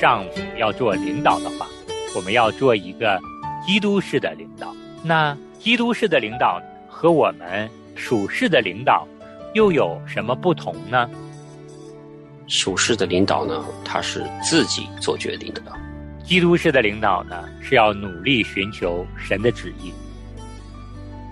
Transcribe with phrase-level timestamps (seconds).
[0.00, 1.66] 丈夫要做领导的话，
[2.14, 3.20] 我们要做一个
[3.66, 4.74] 基督式的领导。
[5.02, 9.06] 那基督式的领导和我们属世的领导
[9.54, 11.10] 又有什么不同呢？
[12.46, 15.62] 属世的领导呢，他是自己做决定的；
[16.24, 19.92] 基督式的领导呢，是要努力寻求神的旨意。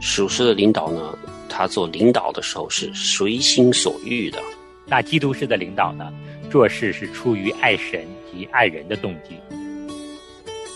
[0.01, 1.17] 属世的领导呢，
[1.49, 4.41] 他做领导的时候是随心所欲的；
[4.87, 6.13] 那基督式的领导呢，
[6.51, 9.39] 做事是出于爱神及爱人的动机。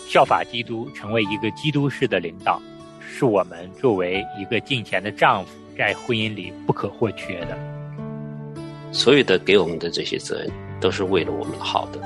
[0.09, 2.60] 效法基督，成为一个基督式的领导，
[2.98, 7.56] 是我们作为一个敬虔的丈夫在婚姻里不可或缺的。
[8.91, 10.50] 所有的给我们的这些责任，
[10.80, 12.00] 都是为了我们好的。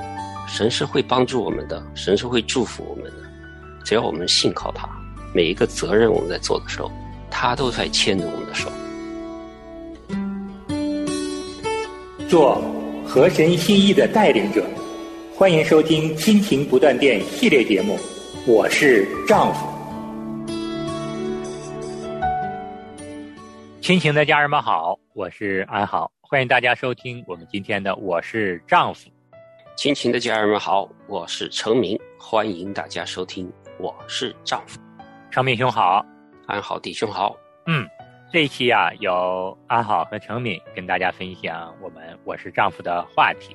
[0.47, 3.17] 神是会帮助我们的，神是会祝福我们的。
[3.83, 4.87] 只要我们信靠他，
[5.33, 6.91] 每一个责任我们在做的时候，
[7.31, 8.71] 他都在牵着我们的手。
[12.29, 12.61] 做
[13.03, 14.63] 合神心意的带领者。
[15.37, 17.99] 欢迎收听《亲情不断电》系列节目，
[18.47, 19.67] 我是丈夫。
[23.81, 29.09] 亲情的家人们好，我是安好，欢迎大家收听我们今天的《我是丈夫》。
[29.75, 33.45] 亲情的家人们好，我是程明，欢迎大家收听
[33.77, 34.79] 《我是丈夫》。
[35.29, 36.01] 程明兄好，
[36.47, 37.35] 安好弟兄好。
[37.67, 37.85] 嗯，
[38.31, 43.53] 这一期啊，由安好和程敏跟大家分享我们《我是丈夫》的话题。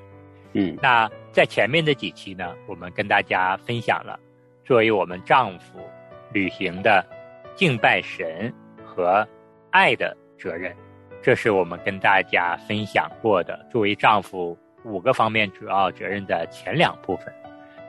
[0.53, 4.19] 嗯，那在前面的几期呢，我们跟大家分享了
[4.65, 5.79] 作为我们丈夫
[6.33, 7.05] 履行的
[7.55, 8.53] 敬拜神
[8.85, 9.27] 和
[9.71, 10.75] 爱的责任，
[11.23, 17.33] 这是我们跟大家分享过的作为丈夫五个方面主要责任的前两部分。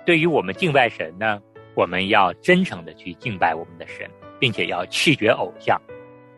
[0.05, 1.41] 对于我们敬拜神呢，
[1.75, 4.09] 我们要真诚的去敬拜我们的神，
[4.39, 5.79] 并且要弃绝偶像。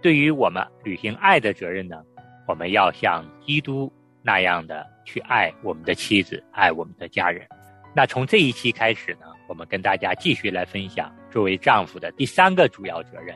[0.01, 2.03] 对于我们履行爱的责任呢，
[2.47, 3.91] 我们要像基督
[4.23, 4.91] 那样的。
[5.05, 7.45] 去爱我们的妻子，爱我们的家人。
[7.93, 13.35] 那从这一期开始呢，我们跟大家继续来分享作为丈夫的第三个主要责任，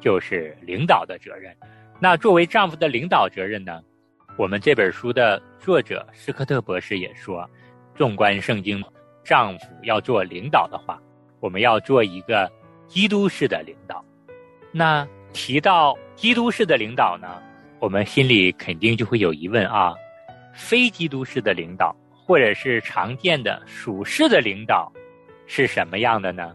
[0.00, 1.56] 就是领导的责任。
[2.00, 3.80] 那作为丈夫的领导责任呢，
[4.36, 7.48] 我们这本书的作者斯科特博士也说，
[7.94, 8.82] 纵观圣经，
[9.22, 11.00] 丈夫要做领导的话，
[11.38, 12.50] 我们要做一个
[12.88, 14.04] 基督式的领导。
[14.72, 17.40] 那提到基督式的领导呢，
[17.78, 19.94] 我们心里肯定就会有疑问啊。
[20.54, 21.94] 非基督式的领导，
[22.24, 24.90] 或者是常见的属世的领导，
[25.46, 26.54] 是什么样的呢？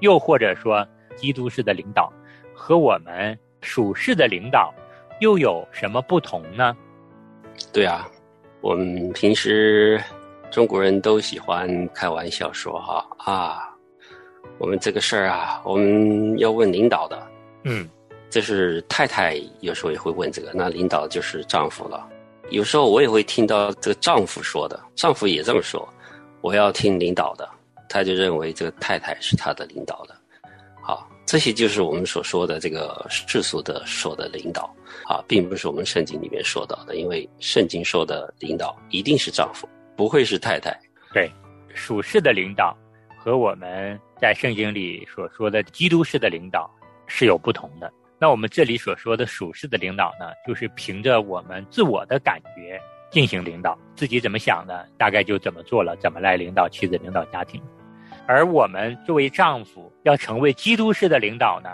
[0.00, 2.12] 又或者说，基督式的领导
[2.54, 4.74] 和我们属世的领导
[5.20, 6.76] 又有什么不同呢？
[7.72, 8.08] 对啊，
[8.60, 10.02] 我们平时
[10.50, 13.74] 中国人都喜欢开玩笑说哈啊，
[14.58, 17.26] 我们这个事儿啊，我们要问领导的。
[17.64, 17.88] 嗯，
[18.28, 22.06] 这是太太有时候也会问这个，那领导就是丈夫了。
[22.50, 25.86] 有时候我也会听到这个丈夫说的，丈夫也这么说，
[26.40, 27.48] 我要听领导的，
[27.88, 30.14] 他就认为这个太太是他的领导的，
[30.80, 34.72] 好，这些就是我们所说的这个世俗的说的领导，
[35.06, 40.72] 啊，并不是我们圣经里面说到的，因为圣经说的领导一定是丈夫，不会是太太。
[41.12, 41.30] 对，
[41.74, 42.76] 属世的领导
[43.18, 46.70] 和我们在圣经里所说的基督式的领导
[47.08, 47.92] 是有不同的。
[48.18, 57.62] 那我们这里所说的属世的领导呢，就是凭着我们自我的感觉进行领导，自己怎么想的，大概就怎么做了，怎么来领导妻子、领导家庭。
[58.26, 61.68] 而我们作为丈夫要成为基督式的领导呢，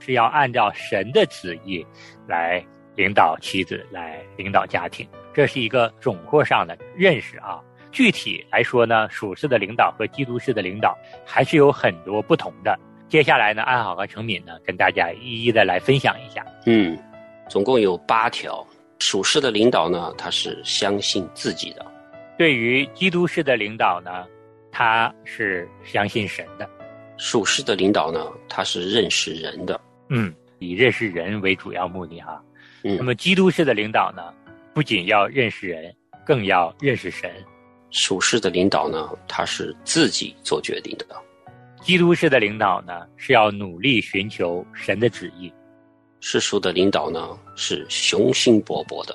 [0.00, 1.86] 是要按照神的旨意
[2.26, 2.64] 来
[2.96, 5.06] 领导妻子、来领导家庭。
[5.34, 7.60] 这是一个总括上的认识啊。
[7.92, 12.76] 具体来说呢，属世的领导和基督式的领导还是有很多不同的。
[13.08, 16.44] 接下来呢，安好和程敏呢，跟大家一一的来分享一下。
[16.66, 16.98] 嗯，
[17.48, 18.66] 总共有八条。
[19.00, 21.84] 属世的领导呢，他是相信自己的；
[22.38, 24.24] 对于基督式的领导呢，
[24.72, 26.64] 他是相信神的；
[27.18, 29.78] 属世的领导呢，他是认识人的。
[30.08, 32.42] 嗯，以认识人为主要目的哈。
[32.82, 34.22] 嗯，那么基督式的领导呢，
[34.72, 37.30] 不仅要认识人，更要认识神。
[37.90, 41.06] 属世的领导呢，他是自己做决定的。
[41.84, 45.52] 基督式的领导呢，是要努力寻求神的旨意；
[46.18, 49.14] 世俗的领导呢，是雄心勃勃的。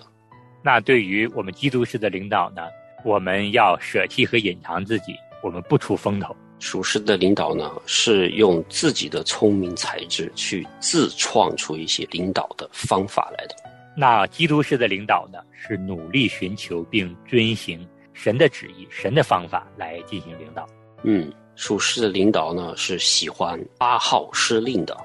[0.63, 2.61] 那对于我们基督式的领导呢，
[3.03, 6.35] 我们要舍弃和隐藏自己，我们不出风头。
[6.59, 13.55] 属世的领导呢，是用自己的聪明才智去自创出一些领导的方法来的。
[13.97, 17.83] 那基督式的领导呢，是努力寻求并遵行
[18.13, 20.69] 神的旨意、神的方法来进行领导。
[21.01, 21.33] 嗯。
[21.59, 24.95] 属世的领导呢，是喜欢发号施令的；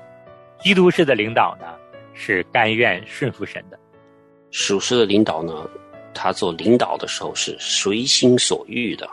[0.60, 1.66] 基督式的领导呢，
[2.14, 3.78] 是甘愿顺服神的。
[4.52, 5.68] 属世的领导呢，
[6.14, 9.04] 他做领导的时候是随心所欲的；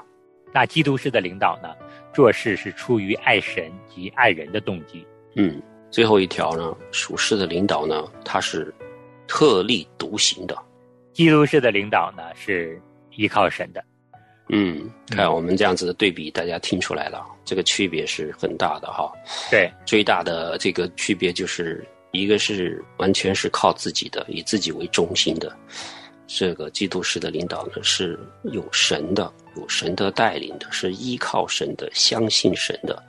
[0.54, 1.74] 那基督式的领导呢，
[2.14, 5.04] 做事是出于爱神及爱人的动机。
[5.36, 5.60] 嗯，
[5.90, 8.72] 最后一条呢，属世的领导呢，他是
[9.28, 10.54] 特立独行的；
[11.12, 12.80] 基督式的领导呢，是
[13.16, 13.84] 依靠神的。
[14.54, 19.12] 嗯，看我们这样子的对比，大家听出来了，这个区别是很大的哈。
[19.50, 25.56] 对，最大的这个区别就是一个是完全是靠自己的，以自己为中心的。
[26.34, 33.04] 这个基督式的领导呢，是有神的，有神的带领的，是依靠神的，相信神的，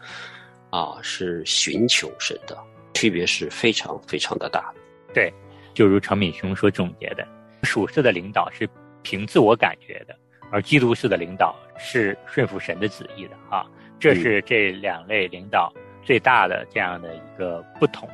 [0.70, 2.58] 啊，是寻求神的，
[2.94, 4.80] 区别是非常非常的大的。
[5.14, 5.32] 对，
[5.72, 7.24] 就如常敏雄所总结的，
[7.62, 8.68] 属世的领导是
[9.02, 10.16] 凭自我感觉的，
[10.52, 13.66] 而基督式的领导是顺服神的旨意的啊，
[13.98, 15.72] 这是这两类领导
[16.02, 18.08] 最大的这样的一个不同。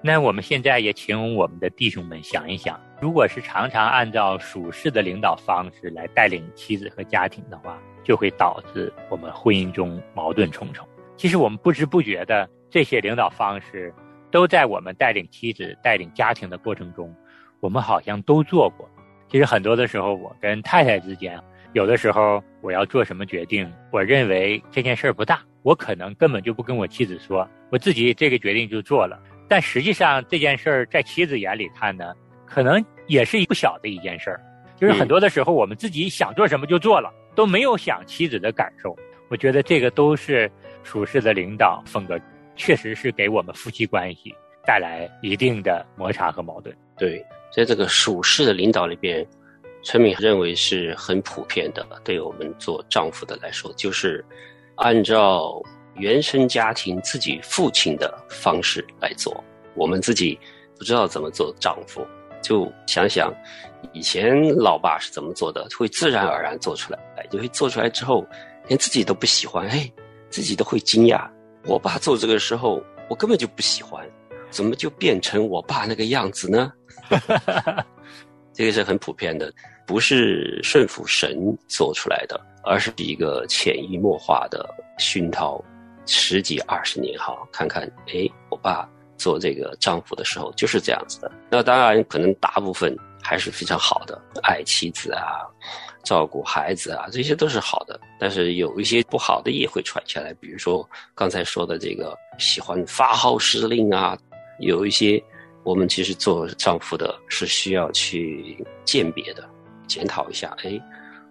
[0.00, 10.86] 那我们现在也请我们的弟兄们想一想，如果是常常按照属世的领导方式来带领妻子和家庭的话，就会导致我们婚姻中矛盾重重。
[11.16, 13.92] 其实我们不知不觉的这些领导方式，
[14.30, 17.12] 都在我们带领妻子、带领家庭的过程中，
[17.60, 18.88] 我们好像都做过。
[19.26, 21.40] 其实很多的时候，我跟太太之间，
[21.74, 29.20] 有的时候我要做什么决定，我认为这件事儿不大，我可能根本就不跟我妻子说，我自己这个决定就做了。
[29.48, 32.14] 但实际上这件事儿在妻子眼里看呢，
[32.46, 34.40] 可能也是一不小的一件事儿。
[34.76, 38.96] 就是很多的时候，我们自己想做什么就做了，都没有想妻子的感受。
[39.28, 40.48] 我觉得这个都是
[40.84, 42.16] 属事的领导风格，
[42.54, 44.32] 确实是给我们夫妻关系
[44.64, 46.72] 带来一定的摩擦和矛盾。
[46.96, 47.20] 对，
[47.52, 49.26] 在这个属事的领导里边，
[49.84, 54.24] 陈敏认为是很普遍的，对我们做丈夫的来说，就是
[54.76, 55.62] 按照。
[55.96, 59.32] 原生家庭自己父亲的方式来做，
[59.76, 60.36] 我们自己
[60.76, 62.04] 不知道怎么做丈夫，
[62.42, 63.32] 就想想
[63.92, 66.98] 以前老爸是怎么做的，会自然而然做出来，
[67.30, 68.26] 就会做出来之后，
[68.66, 69.88] 连自己都不喜欢，哎，
[70.30, 71.30] 自己都会惊讶。
[71.64, 74.04] 我爸做这个时候，我根本就不喜欢，
[74.50, 76.72] 怎么就变成我爸那个样子呢？
[78.52, 79.52] 这个是很普遍的，
[79.86, 85.62] 不是顺服神做出来的，而是一个潜移默化的熏陶。
[86.06, 88.86] 十几二十年哈，看看哎，我爸
[89.16, 91.32] 做这个丈夫的时候就是这样子的。
[91.48, 95.40] 那当然，可能大部分还是非常好的，爱妻子啊，
[96.02, 97.98] 照顾孩子啊，这些都是好的。
[98.20, 104.14] 但是有一些不好的也会传下来，比如说刚才说的这个喜欢发号施令啊，
[104.58, 105.18] 有一些
[105.62, 109.48] 我们其实做丈夫的是需要去鉴别的，
[109.86, 110.56] 检讨一下。
[110.64, 110.80] 哎，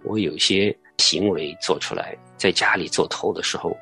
[0.03, 3.75] 我有些行为做出来，在家里做头的时候。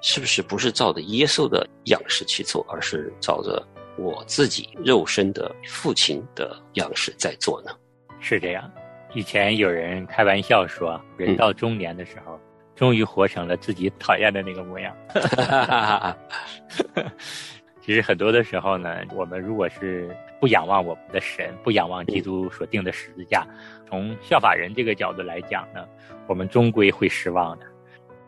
[0.00, 3.60] 是不是不是照着耶稣的样式去做，而是照着
[3.96, 7.72] 我自己肉身的父亲的样式在做呢？
[8.20, 8.70] 是这样。
[9.12, 12.38] 以前有人开玩笑说，人到中年的时候，
[12.76, 14.96] 终于活成了自己讨厌的那个模样。
[17.88, 23.46] 其实很多的时候呢，我们如果是不仰望我们的神，不仰望基督所定的十字架，
[23.88, 25.88] 从效法人这个角度来讲呢，
[26.26, 27.64] 我们终归会失望的。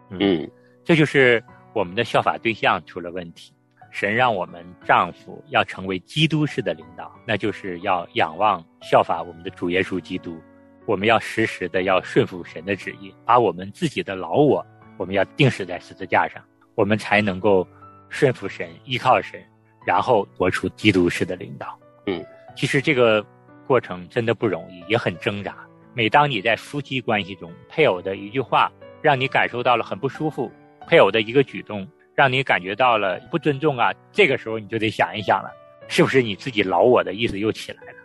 [0.08, 0.50] 嗯，
[0.82, 1.44] 这就是。
[1.72, 3.52] 我们的效法对象出了问题，
[3.92, 10.36] 神让我们丈夫要成为基督式的领导，那就是要仰望效法我们的主耶稣基督。
[10.84, 16.42] 我们要时时的要顺服神的旨意，把我们自己的老我，我们要定死在十字架上，
[16.74, 17.64] 我们才能够
[18.08, 19.40] 顺服神，依靠神，
[19.84, 21.78] 然后活出基督式的领导。
[22.06, 22.24] 嗯，
[22.56, 23.24] 其实这个
[23.66, 25.56] 过程真的不容易，也很挣扎。
[25.94, 28.70] 每当你在夫妻关系中，配偶的一句话
[29.02, 30.50] 让你感受到了很不舒服。
[30.86, 33.92] 配偶的一个举动，让你感觉到了不尊重啊！
[34.10, 35.50] 这个时候你就得想一想了，
[35.88, 37.98] 是不是你自己老我的意思又起来了？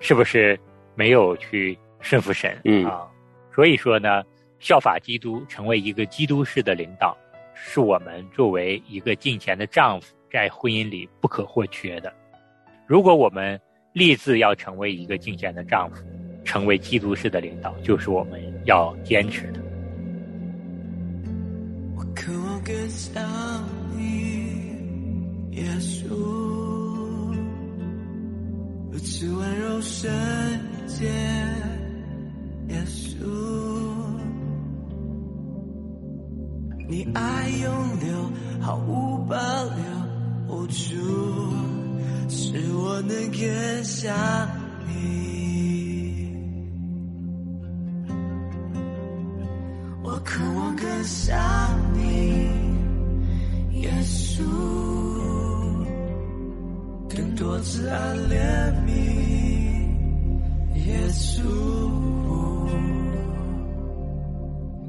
[0.00, 0.58] 是不是
[0.94, 2.58] 没有去顺服神？
[2.64, 3.06] 嗯啊，
[3.54, 4.24] 所以说呢，
[4.58, 7.16] 效法基督，成为一个基督式的领导，
[7.54, 12.12] 是我们作为一个敬虔的丈夫在婚姻里不可或缺的。
[12.86, 13.60] 如果我们
[13.92, 16.02] 立志要成为一个敬虔的丈夫，
[16.44, 19.60] 成为基督式的领导，就是我们要坚持的。
[22.14, 23.22] 渴望更像
[23.96, 26.08] 你，耶稣，
[28.90, 30.10] 如此温柔圣
[30.86, 31.06] 洁，
[32.68, 33.24] 耶稣，
[36.88, 40.01] 你爱永留，毫无保留，
[40.52, 40.74] 无助，
[42.28, 44.14] 使我能更像
[44.86, 46.28] 你，
[50.04, 51.32] 我渴望更像。
[53.72, 54.42] 耶稣，
[57.08, 58.90] 更多慈爱怜悯。
[60.86, 61.40] 耶稣，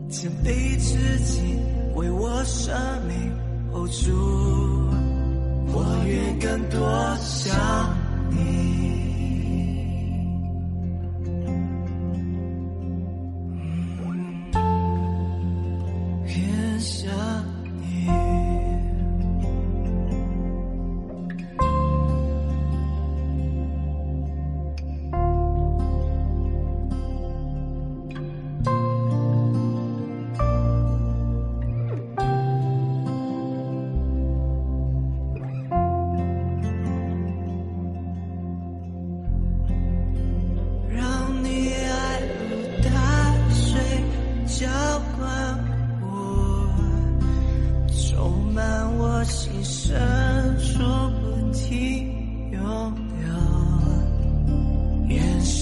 [0.09, 1.57] 谦卑自己
[1.95, 2.75] 为我生
[3.07, 3.31] 命
[3.87, 4.11] 主，
[5.67, 7.55] 我愿更多想
[8.29, 9.02] 你。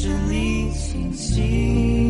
[0.01, 2.00] 是你清醒。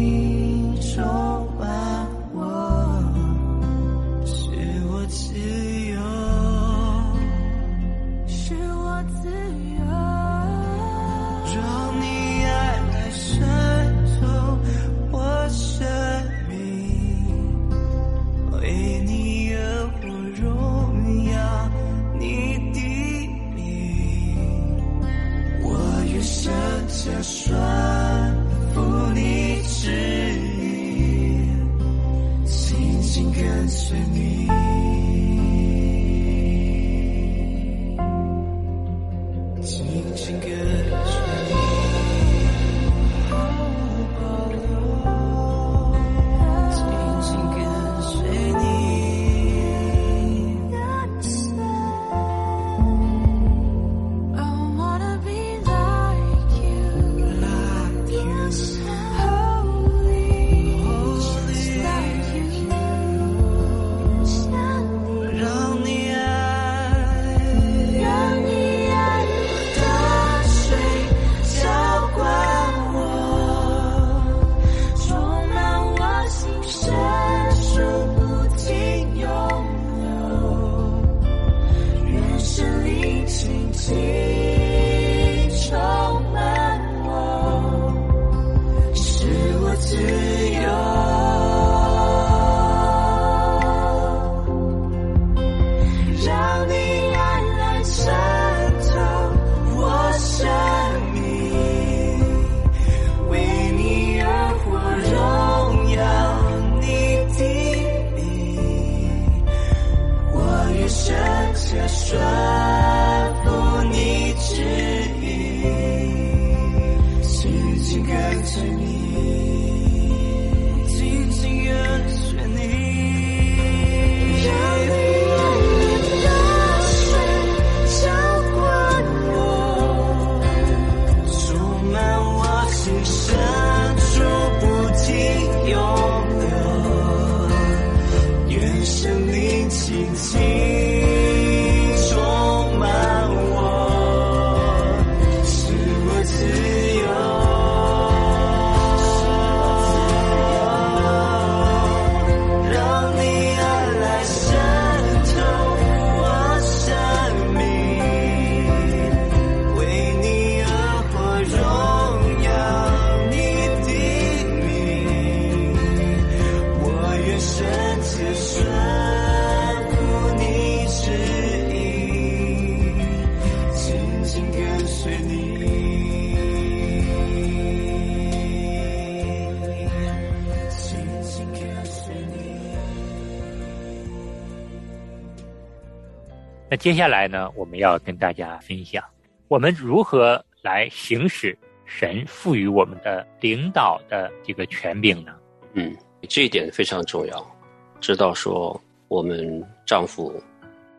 [186.81, 189.03] 接下来呢，我们要跟大家分享
[189.47, 195.31] 我们如何来行使神赋予我们的领导的这个权柄呢？
[195.73, 195.95] 嗯，
[196.27, 197.55] 这一点非常重要。
[197.99, 200.33] 知道说，我们丈夫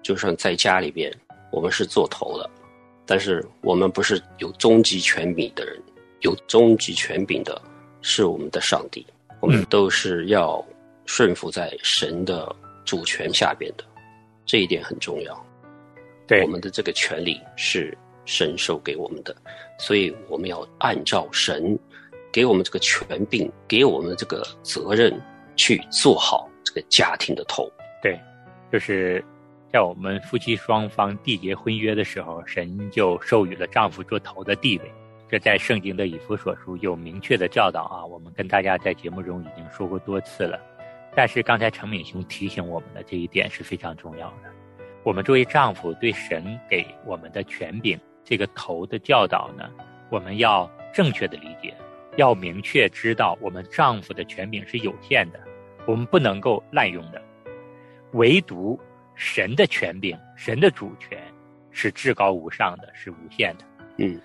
[0.04, 1.12] 就算在家里边，
[1.50, 2.48] 我们是做头的，
[3.04, 5.82] 但是我们不是有终极权柄的人，
[6.20, 7.60] 有终极权柄的
[8.02, 9.04] 是我们的上帝。
[9.40, 10.64] 我们都是要
[11.06, 13.82] 顺服在神的主权下边的，
[14.46, 15.46] 这一点很重要。
[16.32, 19.36] 对我们的这个权利是神授给我们的，
[19.78, 21.78] 所以我们要按照神
[22.32, 25.20] 给我们这个权柄，给我们这个责任
[25.56, 27.70] 去做好这个家庭的头。
[28.02, 28.18] 对，
[28.72, 29.22] 就是
[29.70, 34.90] 在我们夫妻双方缔结婚约的时候，神就授予了丈夫做头的地位。
[35.28, 40.58] 这在圣经的以弗所书有明确的教导啊，我们跟大家在节目中已经说过多次了。
[41.14, 44.51] 但是刚才程敏兄提醒我们的这一点是非常重要的。
[45.04, 49.68] 我们作为丈夫，对神给我们的权柄这个头的教导呢，
[50.10, 51.74] 我们要正确的理解，
[52.16, 55.40] 要明确知道我们丈夫的权柄是有限的，
[55.86, 57.20] 我们不能够滥用的。
[58.12, 58.78] 唯独
[59.16, 61.20] 神的权柄、神的主权
[61.72, 63.64] 是至高无上的，是无限的。
[63.96, 64.20] 嗯，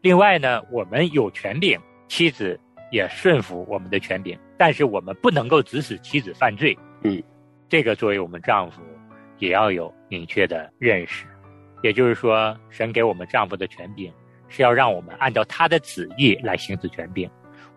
[0.00, 1.78] 另外呢，我们有权柄，
[2.08, 2.58] 妻子
[2.90, 6.78] 也顺服我们的权柄，但是我们不能够指使妻子犯罪。
[7.02, 7.22] 嗯，
[7.68, 8.80] 这个作为我们丈夫
[9.40, 11.26] 也要有明确的认识。
[11.82, 14.12] 也就是说，神给我们丈夫的权柄
[14.48, 17.28] 是要让我们按照他的旨意来行使权柄，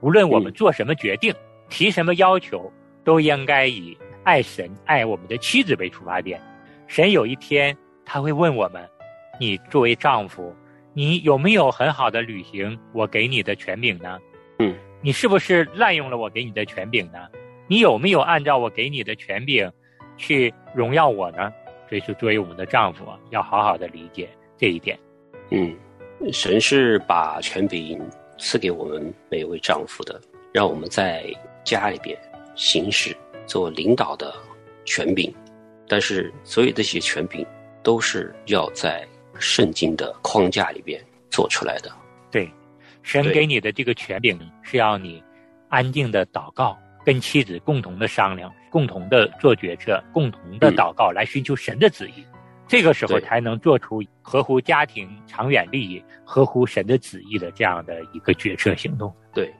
[0.02, 1.34] 无论我们嗯做什么决定、
[1.70, 2.72] 提什么要求，
[3.04, 6.40] 都应该以爱神、爱我们的妻子为出发点。
[6.86, 8.88] 神有一天他会问我们：
[9.40, 10.54] 你作为丈夫，
[10.94, 14.20] 你有没有很好的履行我给你的权柄呢？
[14.60, 17.30] 嗯，你是不是滥用了我给你的权柄呢？
[17.68, 19.72] 你有没有按照我给你的权柄
[20.18, 21.52] 去荣耀我呢？
[21.90, 24.98] 所以说，作为我们的丈夫啊，要好好的理解这一点。
[25.52, 25.76] 嗯，
[26.32, 28.02] 神是把权柄
[28.40, 30.20] 赐给我们每位丈夫的，
[30.52, 31.26] 让我们在
[31.64, 32.18] 家里边
[32.56, 33.16] 行使
[33.46, 34.34] 做领导的
[34.86, 35.32] 权柄。
[35.88, 37.46] 但是，所有这些权柄
[37.84, 39.06] 都是要在
[39.38, 41.92] 圣经的框架里边做出来的。
[42.32, 42.50] 对，
[43.04, 45.22] 神给你的这个权柄是要你
[45.70, 52.26] 安静的祷告，跟妻子共同的商量，共同的做决策，共同的嗯祷告，来寻求神的旨意。
[52.68, 59.14] 这个时候才能做出合乎家庭长远利益、合乎神的旨意的这样的一个决策行动。
[59.32, 59.54] 对，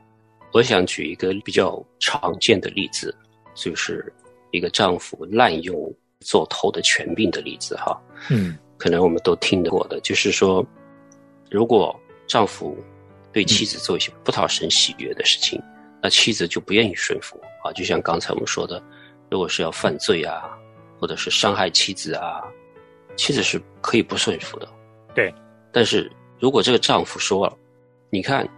[0.52, 3.16] 我想举一个比较常见的例子，
[3.54, 4.12] 就是
[4.50, 7.96] 一个丈夫滥用做头的权柄的例子哈。
[8.30, 10.66] 嗯可能我们都听得过的，就是说，
[11.48, 11.94] 如果
[12.26, 12.76] 丈夫
[13.32, 15.62] 对妻子做一些不讨神喜悦的事情，
[16.02, 17.70] 那妻子就不愿意顺服啊。
[17.72, 18.82] 就像刚才我们说的，
[19.34, 20.56] 如果是要犯罪啊，
[21.00, 22.40] 或者是伤害妻子啊，
[23.16, 24.68] 妻子是可以不顺服的。
[25.12, 25.34] 对，
[25.72, 27.52] 但是如果这个丈夫说了，
[28.10, 28.48] 你看，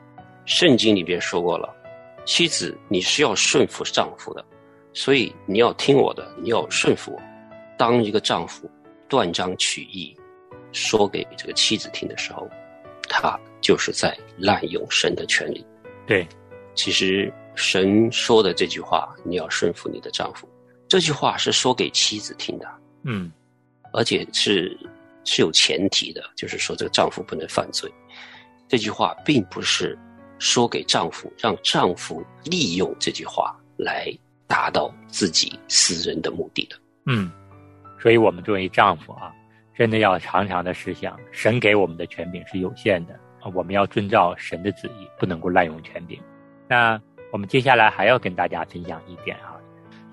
[0.44, 1.74] 圣经里边说过了，
[2.26, 4.44] 妻子你是要顺服丈夫的，
[4.92, 7.22] 所以你要听我的，你要顺服我。
[7.78, 8.70] 当一个丈夫
[9.08, 10.14] 断章取义
[10.72, 12.46] 说给这个妻子听的时候，
[13.08, 15.66] 他就是在滥用神的权利。
[16.06, 16.28] 对，
[16.74, 20.46] 其实神说的这句话，你要顺服你的丈夫，
[20.88, 22.68] 这句话是说给妻子听的，
[23.05, 23.31] 嗯
[23.92, 24.79] 而且是
[25.25, 27.90] 是有前提的，就是说这个丈夫不能犯罪。
[28.68, 29.99] 这句话并不是
[30.38, 34.12] 说给丈夫，让丈夫利用这句话来
[34.46, 36.77] 达到自己私人的目的的。
[37.07, 37.31] 嗯，
[38.01, 39.33] 所以我们作为丈夫啊，
[39.77, 46.20] 真的要常常的思想，神给我们的权柄是有限的啊，我们要遵照神的旨意，不能够滥用权柄。
[46.68, 47.01] 那
[47.33, 49.55] 我们接下来还要跟大家分享一点啊，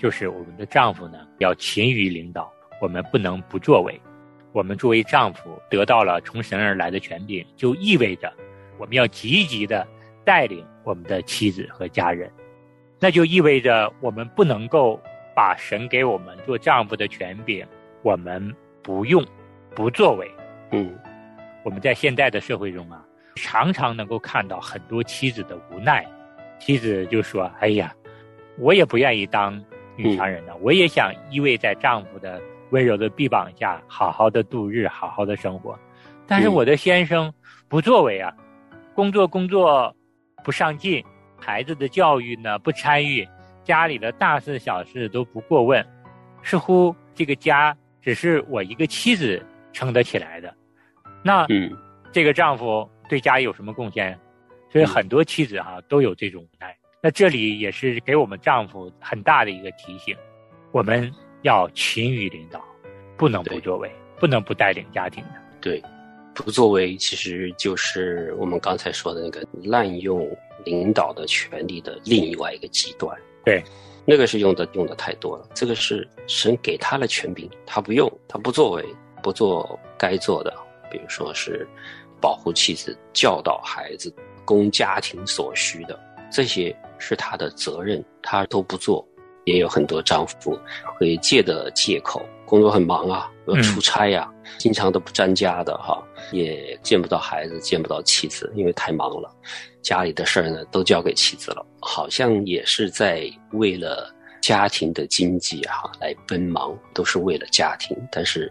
[0.03, 3.97] 就是我们的丈夫呢要勤于领导，我们不能不作为。
[4.51, 8.29] 我们作为丈夫得到了从神而来的权柄，就意味着
[8.77, 9.87] 我们要积极的
[10.25, 12.29] 带领我们的妻子和家人，
[12.99, 14.99] 那就意味着我们不能够
[15.33, 17.65] 把神给我们做丈夫的权柄，
[18.01, 19.25] 我们不用，
[19.73, 20.29] 不作为。
[20.71, 20.93] 嗯
[21.63, 23.01] 我们在现在的社会中啊，
[23.35, 26.05] 常常能够看到很多妻子的无奈。
[26.59, 27.95] 妻子就说：“哎呀，
[28.57, 29.63] 我也不愿意当
[29.95, 35.77] 女强人呢，我也想依偎在丈夫的温柔的臂膀下，好好的度日，好好的生活。
[36.25, 37.33] 但是嗯我的先生
[37.67, 38.33] 不作为啊，
[38.95, 39.95] 工作工作
[40.43, 41.03] 不上进，
[41.37, 43.27] 孩子的教育呢不参与，
[43.63, 45.85] 家里的大事小事都不过问，
[46.41, 50.53] 似乎这个家只是我一个妻子撑得起来的。
[51.23, 51.71] 那嗯
[52.11, 54.17] 这个丈夫对家有什么贡献？
[54.69, 56.75] 所以很多妻子哈、都有这种无奈。
[57.05, 60.15] 那这里也是给我们丈夫很大的一个提醒，
[60.71, 62.63] 我们要勤于领导，
[63.17, 65.31] 不能不作为，不能不带领家庭的。
[65.59, 65.83] 对，
[66.33, 70.25] 不作为其实就是我们刚才说的那个滥用
[70.63, 73.13] 领导的权利的另外一个极端。
[73.43, 73.61] 对，
[74.05, 75.45] 那个是用的用的太多了。
[75.53, 78.85] 这个是神给他的权柄，他不用，他不作为，
[79.21, 80.55] 不做该做的，
[80.89, 81.67] 比如说是
[82.21, 85.99] 保护妻子、教导孩子、供家庭所需的，
[86.31, 89.05] 这些是他的责任，他都不做。
[89.45, 90.57] 也有很多丈夫
[90.97, 99.29] 会借的借口，工作很忙啊，要出差呀、经常都不沾家的哈，也见不到孩子，见不到妻子，因为太忙了，
[99.81, 104.09] 家里的事儿呢都交给妻子了，好像也是在为了
[104.41, 108.49] 家庭的经济哈、来奔忙，都是为了家庭，但是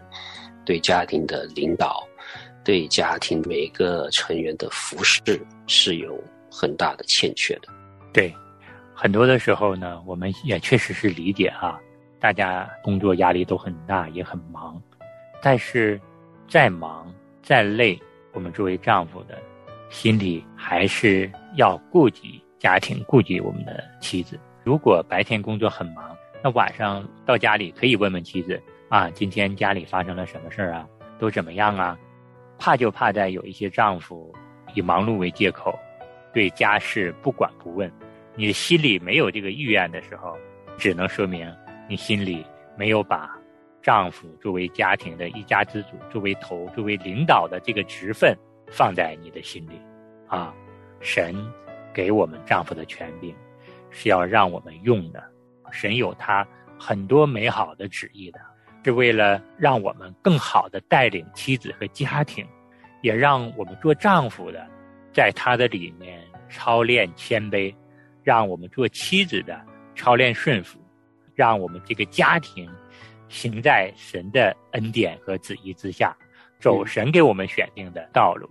[0.63, 2.07] 对家庭的领导，
[2.63, 5.19] 对家庭每个成员的服侍
[5.65, 7.69] 是有很大的欠缺的。
[8.13, 8.31] 对，
[9.03, 11.77] 很多的时候呢，我们也确实是理解啊，
[12.21, 14.81] 大家工作压力都很大，也很忙，
[15.41, 15.99] 但是
[16.47, 17.99] 再忙再累，
[18.31, 19.37] 我们作为丈夫的，
[19.89, 24.39] 心里还是要顾及家庭，顾及我们的妻子。
[24.63, 30.87] 如果白天工作很忙，那晚上到家里可以问问妻子啊，今天家里发生了什么事儿啊，
[31.19, 31.99] 都怎么样啊？
[32.57, 34.33] 怕就怕在有一些丈夫
[34.73, 35.77] 以忙碌为借口，
[36.33, 37.91] 对家事不管不问。
[38.35, 40.37] 你的心里没有这个意愿的时候，
[40.77, 41.47] 只能说明
[41.87, 42.45] 你心里
[42.77, 43.29] 没有把
[43.81, 48.35] 丈夫作为家庭的一家之主、作为头、作为领导的这个职分
[48.71, 49.79] 放在你的心里。
[50.27, 50.53] 啊，
[50.99, 51.35] 神
[51.93, 53.35] 给我们丈夫的权柄
[53.91, 55.23] 是要让我们用的，
[55.71, 56.47] 神有他
[56.79, 58.39] 很多美好的旨意的，
[58.83, 62.43] 是为了让我们更好的带领妻子和家庭，
[63.01, 64.67] 也让我们做丈夫的
[65.13, 66.19] 在他的里面
[66.49, 67.71] 操练谦卑。
[68.23, 69.59] 让我们做妻子的
[69.95, 70.79] 操练顺服，
[71.35, 72.69] 让我们这个家庭
[73.29, 76.15] 行在神的恩典和旨意之下，
[76.59, 78.49] 走神给我们选定的道路。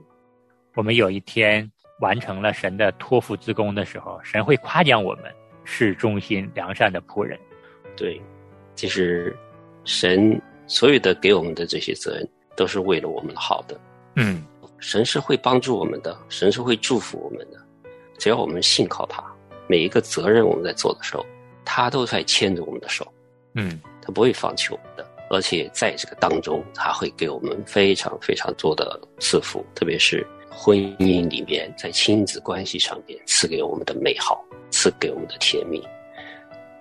[0.75, 5.25] 我们有一天完成了神的托付之功的时候，神会夸奖我们
[5.65, 7.39] 是忠心良善的仆人。
[7.97, 8.21] 对，
[8.75, 9.37] 其实
[9.85, 13.81] 神所有的给我们的这些责任，都是为了我们好的。
[14.17, 14.45] 嗯，
[14.79, 17.59] 神是会帮助我们的，神是会祝福我们的，
[18.19, 19.23] 只要我们信靠他。
[19.67, 21.25] 每一个责任我们在做的时候，
[21.65, 23.07] 他都在牵着我们的手，
[23.55, 35.83] 嗯，他不会放弃我们的，而且在这个当中，他会给我们非常非常多的赐福，特别是婚姻里面，在亲子关系上面赐给我们的美好，赐给我们的甜蜜，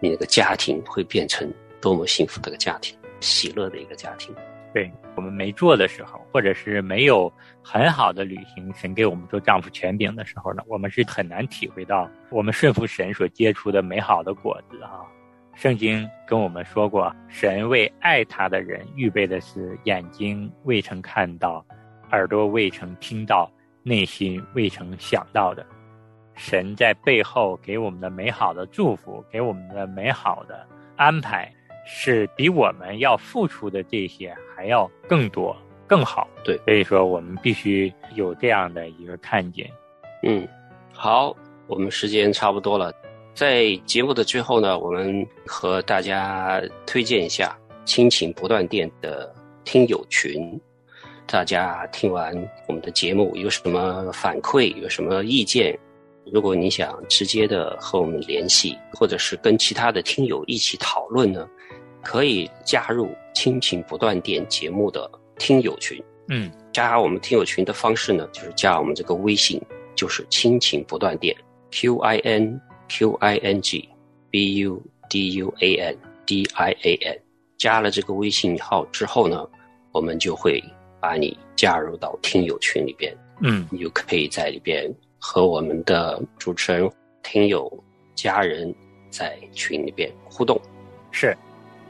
[0.02, 4.36] 你那个家庭会变成多么幸福的一个家庭，喜乐的一个家庭。
[4.74, 7.32] 对我们没做的时候，或者是没有
[7.62, 15.02] 很好的履行神给我们做丈夫权柄的时候呢，我们是很难体会到我们顺服神所结出的美好的果子啊。
[15.54, 21.64] 圣经跟我们说过，神为爱他的人预备的是眼睛未曾看到，
[22.12, 23.52] 耳朵未曾听到，
[23.84, 25.66] 内心未曾想到的。
[26.34, 31.52] 神在背后给我们的美好的祝福，给我们的美好的安排。
[31.86, 35.56] 是比我们要付出的这些还要更多、
[35.88, 36.28] 更好。
[36.44, 39.70] 对，所以说我们必须有这样的一个看见。
[40.24, 40.48] 嗯，
[40.94, 41.36] 好，
[41.67, 42.94] 我们时间差不多了，
[43.34, 50.60] 在节目的最后呢，我们和大家推荐一下亲情不断电的听友群。
[51.28, 52.36] 大家听完
[52.67, 55.78] 我们的节目有什么反馈，有什么意见？
[56.32, 61.48] 如果你想直接的和我们联系，或者是跟其他的听友一起讨论呢？
[62.04, 66.02] 可以加入《亲情不断电》节目的听友群。
[66.28, 69.62] 嗯，加我们听友群的方式呢，就是加我们这个微信，
[69.96, 71.36] 就是“亲情不断电
[71.72, 73.90] ”，Q I N Q I N G
[74.30, 77.20] B U D U A N D I A N。
[77.58, 79.46] 加了这个微信号之后呢，
[79.92, 80.64] 我们就会
[81.00, 83.16] 把你加入到听友群里边。
[83.42, 86.90] 嗯，你就可以在里边和我们的主持人、
[87.24, 87.72] 听友、
[88.16, 88.74] 家人
[89.10, 90.60] 在群里边互动。
[91.12, 91.36] 是。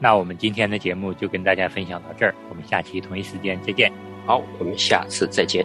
[0.02, 3.92] 那我们今天的节目就跟大家分享到这儿，我们下期同一时间再见。
[4.26, 5.64] 好，我们下次再见。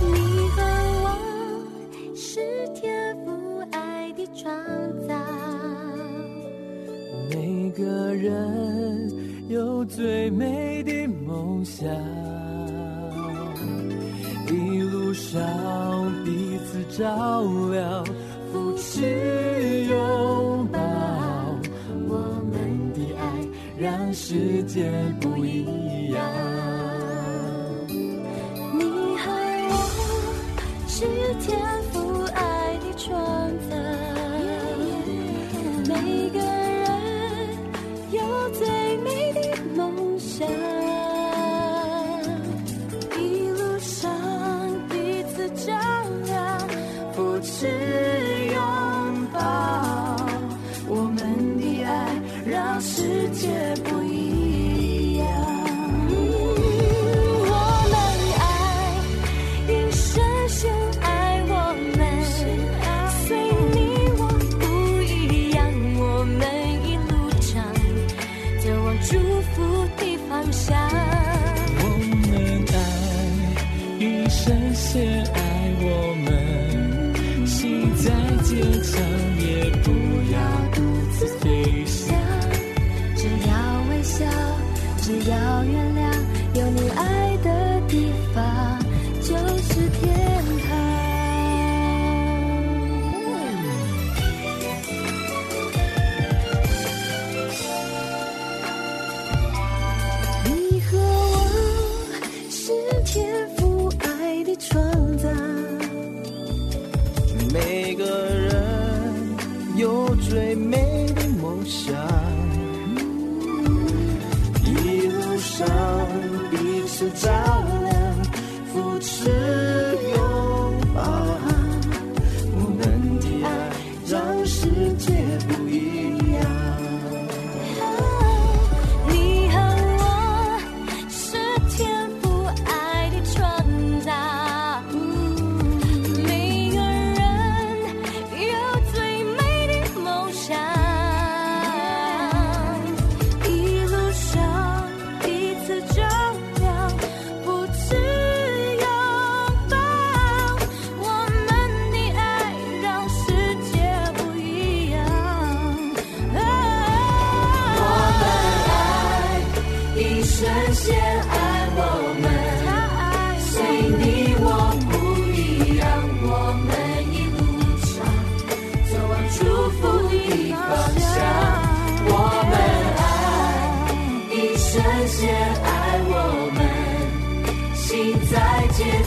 [0.00, 0.62] 你和
[1.02, 1.18] 我
[2.14, 2.38] 是
[2.76, 4.54] 天赋爱的创
[5.08, 5.16] 造，
[7.28, 9.10] 每个人
[9.48, 11.88] 有最美的梦想，
[15.36, 18.04] 要彼此照亮，
[18.52, 20.78] 扶持拥抱，
[22.08, 22.16] 我
[22.50, 23.22] 们的爱
[23.78, 26.18] 让世界不一样。
[27.88, 28.82] 你
[29.18, 29.24] 和
[29.68, 29.74] 我
[30.88, 31.04] 是
[31.40, 31.58] 天
[70.46, 70.76] 的方向。
[71.78, 71.84] 我
[72.30, 72.74] 们爱，
[73.98, 75.38] 一生先爱
[75.80, 75.84] 我
[76.24, 78.04] 们，心在
[78.44, 78.94] 坚强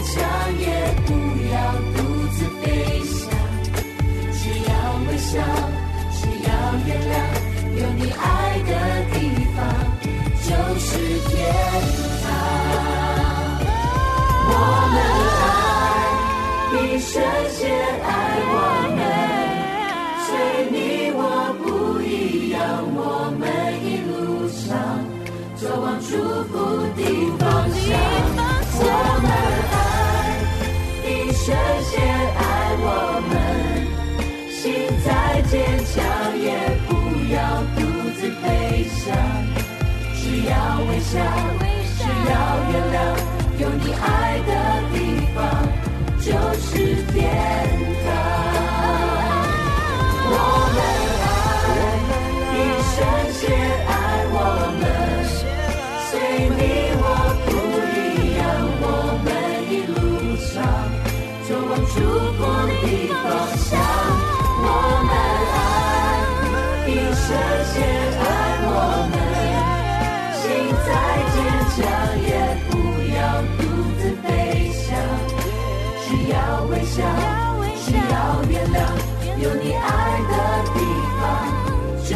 [0.03, 0.15] 强
[0.59, 0.63] 也
[1.05, 1.07] 不
[1.51, 1.55] 要
[1.95, 1.97] 独
[2.31, 2.63] 自飞
[3.03, 3.17] 翔。
[4.33, 4.71] 只要
[5.07, 5.31] 微笑，
[6.13, 6.49] 只要
[6.85, 7.13] 原谅，
[7.81, 8.23] 有你爱
[8.65, 8.71] 的
[9.13, 9.15] 地
[9.55, 9.57] 方
[10.43, 10.47] 就
[10.79, 10.87] 是
[11.29, 11.31] 天
[12.23, 12.25] 堂。
[14.51, 14.53] 我
[14.93, 14.95] 们
[15.41, 15.45] 爱，
[16.73, 17.11] 一生
[17.51, 17.59] 先
[18.03, 18.07] 爱
[18.51, 18.55] 我
[18.95, 18.99] 们，
[20.25, 20.27] 随
[20.71, 20.75] 你
[21.13, 21.21] 我
[21.63, 21.63] 不
[22.01, 22.57] 一样，
[22.95, 22.97] 我
[23.37, 23.41] 们
[23.85, 24.11] 一路
[24.49, 24.65] 上
[25.55, 26.07] 走往祝
[26.49, 26.53] 福
[26.95, 26.99] 的
[27.37, 28.18] 方向。
[31.49, 32.41] 这些爱
[32.77, 32.85] 我
[33.27, 33.33] 们。
[34.51, 34.61] 心
[35.03, 35.09] 再
[35.49, 35.51] 坚
[35.89, 35.97] 强，
[36.37, 36.45] 也
[36.85, 36.89] 不
[37.33, 37.37] 要
[37.73, 37.77] 独
[38.17, 38.43] 自飞
[39.01, 39.01] 翔。
[40.13, 40.53] 只要
[40.87, 41.11] 微笑，
[41.97, 42.31] 只要
[42.69, 42.97] 原谅，
[43.57, 44.05] 有你爱
[44.45, 44.51] 的
[44.93, 44.95] 地
[45.33, 45.37] 方
[46.21, 46.27] 就
[46.59, 46.69] 是
[47.13, 47.17] 天
[47.98, 47.98] 堂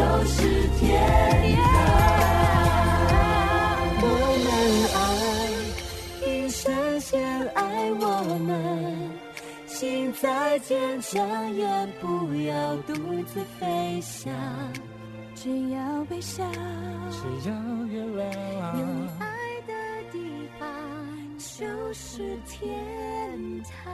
[0.04, 0.92] 就是天
[1.56, 1.64] 堂。
[4.02, 4.06] 我
[4.44, 4.48] 们
[5.00, 5.00] 爱，
[6.28, 7.14] 一生先
[7.56, 7.62] 爱
[7.94, 8.04] 我
[8.40, 8.50] 们。
[9.66, 11.66] 心再坚强，也
[12.02, 14.34] 不要独自飞翔。
[15.36, 16.44] 只要微笑，
[17.10, 18.20] 只要原有
[18.76, 18.80] 你。
[19.20, 19.26] 爱
[19.66, 19.74] 的
[20.12, 20.20] 地
[20.60, 20.68] 方
[21.38, 22.62] 就是天
[23.64, 23.94] 堂。